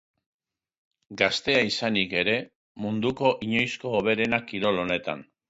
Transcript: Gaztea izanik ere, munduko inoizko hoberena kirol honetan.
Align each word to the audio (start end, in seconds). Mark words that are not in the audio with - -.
Gaztea 1.21 1.59
izanik 1.71 2.15
ere, 2.21 2.35
munduko 2.87 3.33
inoizko 3.49 3.95
hoberena 4.01 4.43
kirol 4.51 4.83
honetan. 4.87 5.25